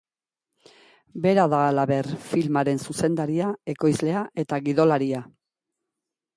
Bera 1.25 1.43
da, 1.51 1.59
halaber, 1.65 2.09
filmaren 2.31 2.83
zuzendaria, 2.87 3.53
ekoizlea 3.77 4.27
eta 4.47 4.63
gidolaria. 4.71 5.25